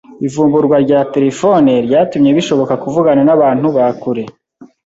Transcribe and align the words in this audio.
Ivumburwa 0.27 0.75
rya 0.85 0.99
terefone 1.13 1.71
ryatumye 1.87 2.29
bishoboka 2.37 2.73
kuvugana 2.83 3.21
nabantu 3.27 3.67
ba 3.75 3.87
kure 4.01 4.23